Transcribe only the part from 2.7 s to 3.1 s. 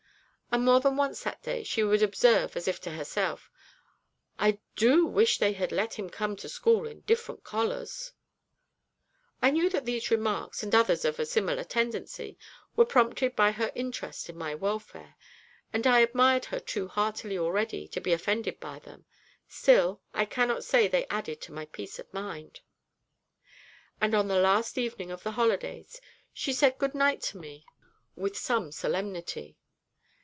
to